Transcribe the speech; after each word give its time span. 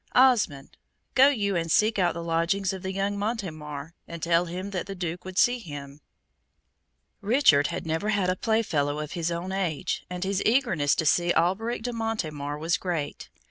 Osmond, 0.15 0.77
go 1.13 1.27
you 1.27 1.55
and 1.55 1.71
seek 1.71 1.99
out 1.99 2.15
the 2.15 2.23
lodgings 2.23 2.73
of 2.73 2.81
the 2.81 2.91
young 2.91 3.19
Montemar, 3.19 3.93
and 4.07 4.23
tell 4.23 4.45
him 4.45 4.71
the 4.71 4.95
Duke 4.95 5.23
would 5.25 5.37
see 5.37 5.59
him." 5.59 6.01
Richard 7.21 7.67
had 7.67 7.85
never 7.85 8.09
had 8.09 8.27
a 8.27 8.35
playfellow 8.35 8.97
of 8.97 9.11
his 9.11 9.29
own 9.29 9.51
age, 9.51 10.03
and 10.09 10.23
his 10.23 10.41
eagerness 10.43 10.95
to 10.95 11.05
see 11.05 11.31
Alberic 11.35 11.83
de 11.83 11.93
Montemar 11.93 12.57
was 12.57 12.77
great. 12.77 13.29